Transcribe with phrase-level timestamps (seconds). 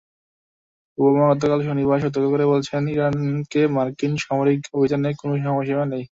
[0.97, 5.99] Obama গতকাল শনিবার সতর্ক করে বলেছেন, ইরাকে মার্কিন সামরিক অভিযানের কোনো সময়সীমা নেই।